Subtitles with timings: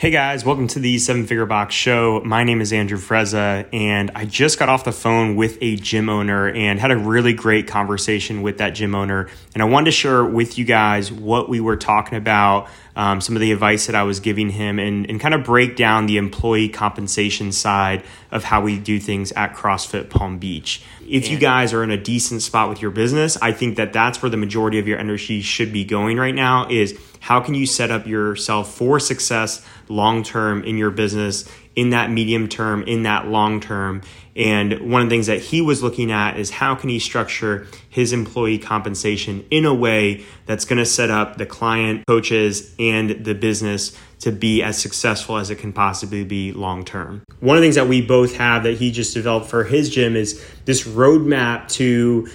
[0.00, 2.22] Hey guys, welcome to the Seven Figure Box Show.
[2.24, 6.08] My name is Andrew Frezza, and I just got off the phone with a gym
[6.08, 9.28] owner and had a really great conversation with that gym owner.
[9.54, 13.34] And I wanted to share with you guys what we were talking about, um, some
[13.34, 16.18] of the advice that I was giving him, and, and kind of break down the
[16.18, 20.82] employee compensation side of how we do things at CrossFit Palm Beach.
[21.08, 24.22] If you guys are in a decent spot with your business, I think that that's
[24.22, 27.66] where the majority of your energy should be going right now is how can you
[27.66, 33.04] set up yourself for success long term in your business, in that medium term, in
[33.04, 34.02] that long term?
[34.34, 37.66] And one of the things that he was looking at is how can he structure
[37.88, 43.24] his employee compensation in a way that's going to set up the client, coaches, and
[43.24, 47.22] the business to be as successful as it can possibly be long term.
[47.40, 50.16] One of the things that we both have that he just developed for his gym
[50.16, 52.28] is this roadmap to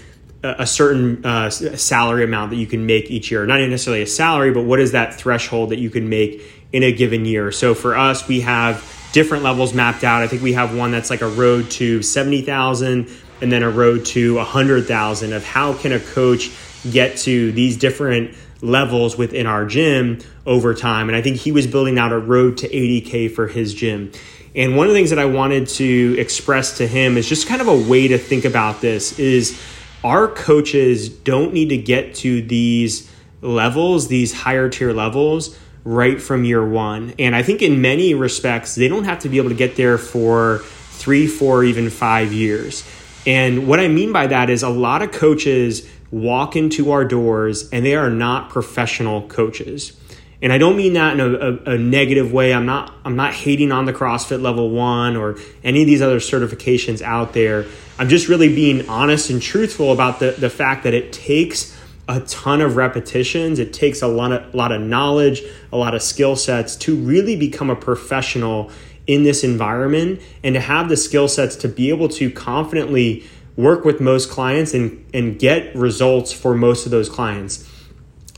[0.43, 3.45] a certain uh, salary amount that you can make each year.
[3.45, 6.41] Not necessarily a salary, but what is that threshold that you can make
[6.73, 7.51] in a given year?
[7.53, 8.81] So for us, we have
[9.13, 10.21] different levels mapped out.
[10.21, 13.09] I think we have one that's like a road to 70,000
[13.41, 16.51] and then a road to 100,000 of how can a coach
[16.89, 21.09] get to these different levels within our gym over time.
[21.09, 24.11] And I think he was building out a road to 80K for his gym.
[24.55, 27.61] And one of the things that I wanted to express to him is just kind
[27.61, 29.59] of a way to think about this is
[30.03, 33.09] our coaches don't need to get to these
[33.41, 37.13] levels, these higher tier levels, right from year one.
[37.19, 39.97] And I think in many respects, they don't have to be able to get there
[39.97, 40.59] for
[40.91, 42.87] three, four, even five years.
[43.25, 47.69] And what I mean by that is a lot of coaches walk into our doors
[47.71, 49.97] and they are not professional coaches.
[50.41, 52.53] And I don't mean that in a, a, a, negative way.
[52.53, 56.19] I'm not I'm not hating on the CrossFit level one or any of these other
[56.19, 57.65] certifications out there.
[57.97, 61.77] I'm just really being honest and truthful about the, the fact that it takes
[62.07, 63.59] a ton of repetitions.
[63.59, 65.41] It takes a lot of, lot of knowledge,
[65.71, 68.71] a lot of skill sets to really become a professional
[69.07, 73.23] in this environment and to have the skill sets to be able to confidently
[73.55, 77.69] work with most clients and, and get results for most of those clients.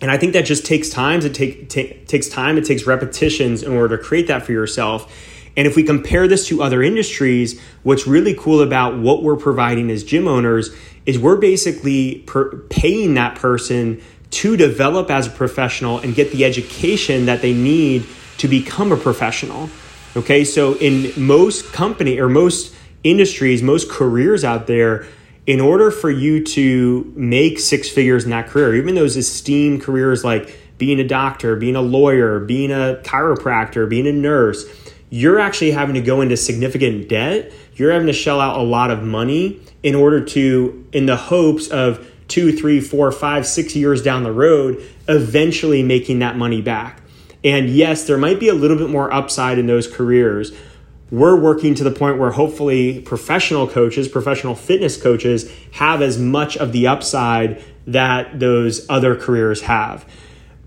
[0.02, 1.22] And I think that just takes time.
[1.22, 2.58] It take, take, takes time.
[2.58, 5.12] It takes repetitions in order to create that for yourself.
[5.58, 9.90] And if we compare this to other industries, what's really cool about what we're providing
[9.90, 14.02] as gym owners is we're basically per- paying that person
[14.32, 18.06] to develop as a professional and get the education that they need
[18.38, 19.70] to become a professional.
[20.18, 25.08] Okay, so in most company or most industries, most careers out there,
[25.46, 30.24] in order for you to make six figures in that career, even those esteemed careers
[30.24, 34.66] like being a doctor, being a lawyer, being a chiropractor, being a nurse,
[35.10, 37.52] you're actually having to go into significant debt.
[37.76, 41.68] You're having to shell out a lot of money in order to, in the hopes
[41.68, 47.02] of two, three, four, five, six years down the road, eventually making that money back.
[47.44, 50.52] And yes, there might be a little bit more upside in those careers.
[51.12, 56.58] We're working to the point where hopefully professional coaches, professional fitness coaches have as much
[56.58, 60.06] of the upside that those other careers have.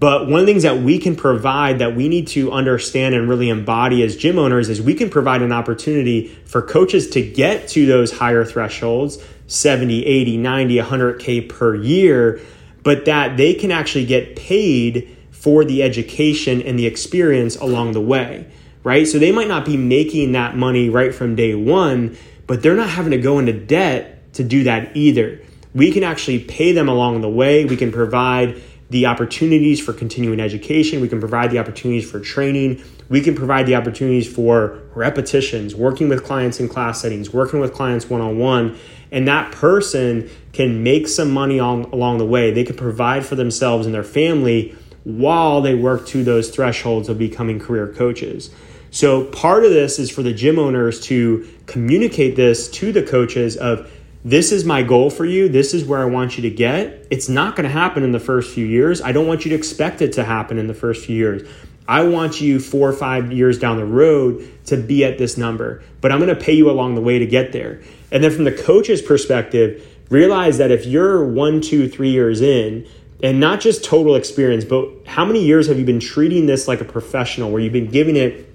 [0.01, 3.29] But one of the things that we can provide that we need to understand and
[3.29, 7.69] really embody as gym owners is we can provide an opportunity for coaches to get
[7.69, 12.41] to those higher thresholds 70, 80, 90, 100K per year,
[12.83, 18.01] but that they can actually get paid for the education and the experience along the
[18.01, 18.47] way,
[18.85, 19.07] right?
[19.07, 22.17] So they might not be making that money right from day one,
[22.47, 25.41] but they're not having to go into debt to do that either.
[25.75, 27.65] We can actually pay them along the way.
[27.65, 31.00] We can provide the opportunities for continuing education.
[31.00, 32.82] We can provide the opportunities for training.
[33.09, 37.72] We can provide the opportunities for repetitions, working with clients in class settings, working with
[37.72, 38.78] clients one on one.
[39.10, 42.50] And that person can make some money on, along the way.
[42.50, 47.19] They can provide for themselves and their family while they work to those thresholds of
[47.19, 48.50] becoming career coaches.
[48.91, 53.56] So, part of this is for the gym owners to communicate this to the coaches
[53.56, 53.91] of
[54.31, 55.49] this is my goal for you.
[55.49, 57.07] This is where I want you to get.
[57.11, 59.01] It's not going to happen in the first few years.
[59.01, 61.49] I don't want you to expect it to happen in the first few years.
[61.87, 65.83] I want you four or five years down the road to be at this number,
[66.03, 67.81] but I'm going to pay you along the way to get there.
[68.13, 72.87] And then from the coach's perspective, realize that if you're one, two, three years in,
[73.23, 76.83] and not just total experience, but how many years have you been treating this like
[76.83, 78.47] a professional where you've been giving it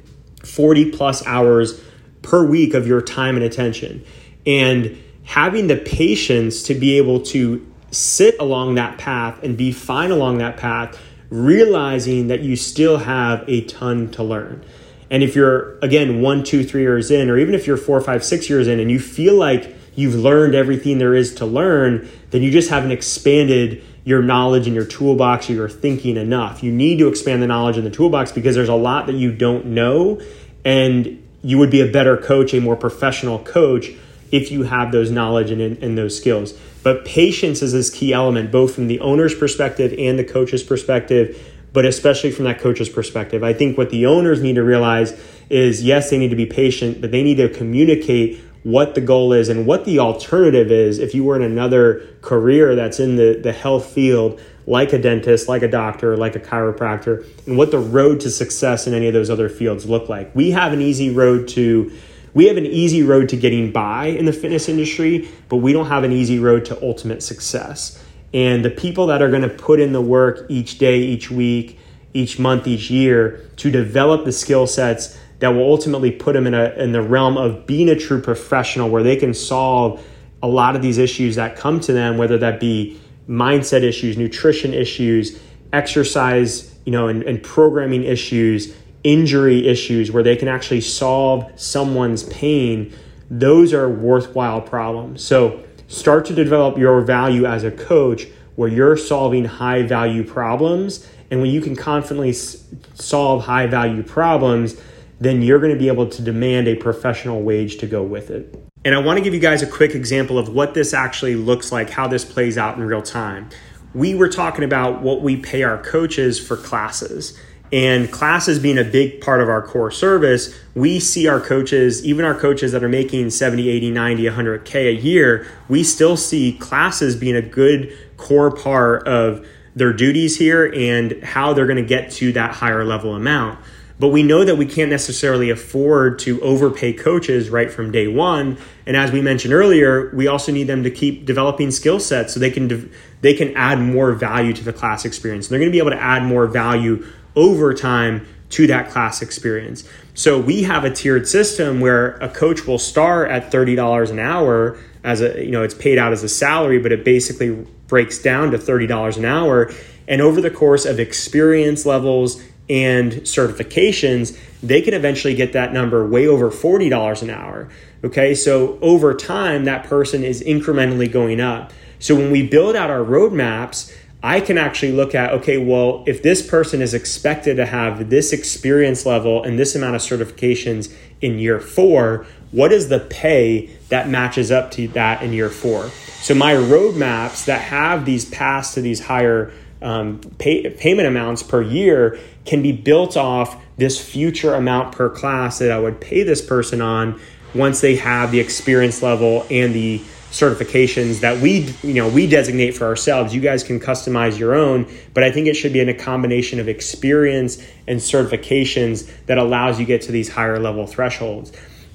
[0.43, 1.81] 40 plus hours
[2.21, 4.05] per week of your time and attention?
[4.45, 10.11] And having the patience to be able to sit along that path and be fine
[10.11, 10.99] along that path,
[11.29, 14.63] realizing that you still have a ton to learn.
[15.09, 18.23] And if you're, again, one, two, three years in, or even if you're four, five,
[18.23, 22.41] six years in, and you feel like you've learned everything there is to learn, then
[22.41, 26.63] you just haven't expanded your knowledge and your toolbox or your thinking enough.
[26.63, 29.31] You need to expand the knowledge in the toolbox because there's a lot that you
[29.31, 30.19] don't know,
[30.65, 33.91] and you would be a better coach, a more professional coach,
[34.33, 36.53] if you have those knowledge and, and those skills.
[36.81, 41.39] But patience is this key element, both from the owner's perspective and the coach's perspective,
[41.71, 43.43] but especially from that coach's perspective.
[43.43, 45.17] I think what the owners need to realize
[45.51, 49.33] is yes, they need to be patient, but they need to communicate what the goal
[49.33, 53.39] is and what the alternative is if you were in another career that's in the,
[53.43, 57.77] the health field, like a dentist, like a doctor, like a chiropractor, and what the
[57.77, 60.33] road to success in any of those other fields look like.
[60.33, 61.91] We have an easy road to
[62.33, 65.87] we have an easy road to getting by in the fitness industry, but we don't
[65.87, 68.03] have an easy road to ultimate success.
[68.33, 71.79] And the people that are going to put in the work each day, each week,
[72.13, 76.53] each month, each year to develop the skill sets that will ultimately put them in,
[76.53, 80.03] a, in the realm of being a true professional where they can solve
[80.41, 84.73] a lot of these issues that come to them, whether that be mindset issues, nutrition
[84.73, 85.39] issues,
[85.71, 92.23] exercise, you know, and, and programming issues, injury issues where they can actually solve someone's
[92.23, 92.93] pain,
[93.29, 95.23] those are worthwhile problems.
[95.23, 101.07] So start to develop your value as a coach where you're solving high value problems.
[101.31, 102.63] And when you can confidently s-
[102.93, 104.79] solve high value problems,
[105.19, 108.55] then you're going to be able to demand a professional wage to go with it.
[108.85, 111.71] And I want to give you guys a quick example of what this actually looks
[111.71, 113.49] like, how this plays out in real time.
[113.93, 117.39] We were talking about what we pay our coaches for classes.
[117.73, 122.23] And classes being a big part of our core service, we see our coaches, even
[122.23, 127.15] our coaches that are making 70, 80, 90, 100K a year, we still see classes
[127.15, 132.11] being a good core part of their duties here and how they're going to get
[132.11, 133.57] to that higher level amount.
[133.99, 138.59] But we know that we can't necessarily afford to overpay coaches right from day one.
[138.85, 142.39] And as we mentioned earlier, we also need them to keep developing skill sets so
[142.39, 142.89] they can de-
[143.21, 145.47] they can add more value to the class experience.
[145.47, 149.21] And they're going to be able to add more value over time to that class
[149.21, 149.87] experience.
[150.13, 154.77] So we have a tiered system where a coach will start at $30 an hour
[155.03, 158.51] as a you know it's paid out as a salary but it basically breaks down
[158.51, 159.71] to $30 an hour.
[160.07, 166.07] And over the course of experience levels and certifications they can eventually get that number
[166.07, 167.69] way over $40 an hour
[168.03, 168.35] okay?
[168.35, 171.71] So over time that person is incrementally going up.
[171.99, 173.95] So when we build out our roadmaps
[174.25, 178.31] I can actually look at, okay, well, if this person is expected to have this
[178.31, 184.07] experience level and this amount of certifications in year four, what is the pay that
[184.07, 185.89] matches up to that in year four?
[186.21, 191.61] So my roadmaps that have these paths to these higher um, pay, payment amounts per
[191.61, 196.41] year can be built off this future amount per class that I would pay this
[196.41, 197.19] person on
[197.53, 200.01] once they have the experience level and the
[200.33, 203.35] certifications that we you know we designate for ourselves.
[203.35, 206.59] You guys can customize your own but i think it should be in a combination
[206.59, 211.51] of experience and certifications that allows you get to these higher level thresholds.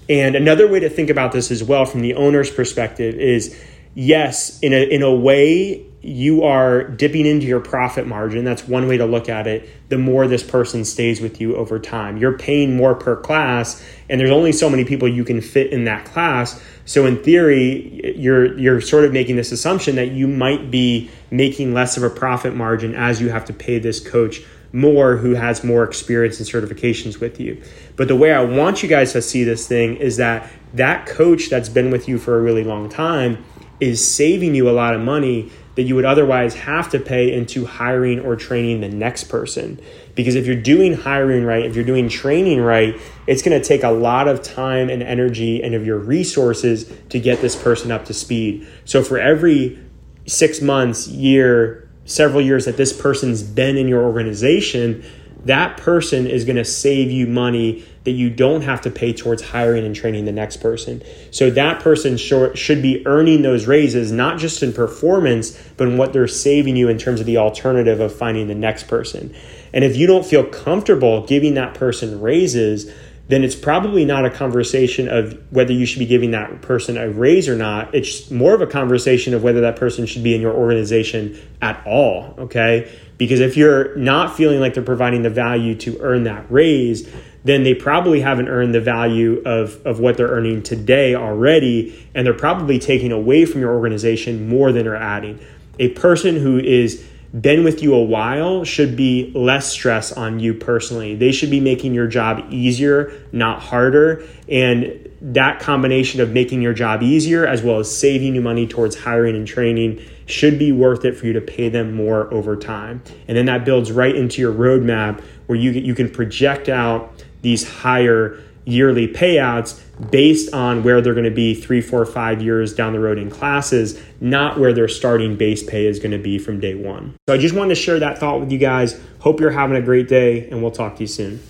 [0.09, 3.61] And another way to think about this as well from the owner's perspective is
[3.95, 8.45] yes in a in a way you are dipping into your profit margin.
[8.45, 9.69] That's one way to look at it.
[9.89, 14.21] The more this person stays with you over time, you're paying more per class, and
[14.21, 16.63] there's only so many people you can fit in that class.
[16.85, 21.75] So in theory, you're you're sort of making this assumption that you might be making
[21.75, 25.65] less of a profit margin as you have to pay this coach more who has
[25.65, 27.61] more experience and certifications with you.
[27.97, 31.49] But the way I want you guys to see this thing is that that coach
[31.49, 33.45] that's been with you for a really long time
[33.81, 37.65] is saving you a lot of money that you would otherwise have to pay into
[37.65, 39.81] hiring or training the next person.
[40.17, 43.85] Because if you're doing hiring right, if you're doing training right, it's going to take
[43.85, 48.07] a lot of time and energy and of your resources to get this person up
[48.07, 48.67] to speed.
[48.85, 49.79] So for every
[50.27, 55.05] six months, year, several years that this person's been in your organization,
[55.45, 59.43] that person is going to save you money that you don't have to pay towards
[59.43, 61.03] hiring and training the next person.
[61.31, 66.15] So that person should be earning those raises, not just in performance, but in what
[66.15, 69.35] they're saving you in terms of the alternative of finding the next person.
[69.75, 72.91] And if you don't feel comfortable giving that person raises,
[73.27, 77.11] then it's probably not a conversation of whether you should be giving that person a
[77.11, 77.95] raise or not.
[77.95, 81.87] It's more of a conversation of whether that person should be in your organization at
[81.87, 82.91] all, okay?
[83.19, 87.07] Because if you're not feeling like they're providing the value to earn that raise,
[87.45, 92.27] then they probably haven't earned the value of, of what they're earning today already, and
[92.27, 95.39] they're probably taking away from your organization more than they're adding.
[95.79, 97.05] A person who is
[97.39, 101.15] been with you a while should be less stress on you personally.
[101.15, 104.27] They should be making your job easier, not harder.
[104.49, 108.97] And that combination of making your job easier as well as saving you money towards
[108.97, 113.03] hiring and training should be worth it for you to pay them more over time.
[113.27, 117.69] And then that builds right into your roadmap where you, you can project out these
[117.69, 119.81] higher yearly payouts
[120.11, 123.31] based on where they're going to be three, four, five years down the road in
[123.31, 127.17] classes, not where their starting base pay is going to be from day one.
[127.29, 129.01] So I just wanted to share that thought with you guys.
[129.21, 131.41] Hope you're having a great day, and we'll talk to you soon.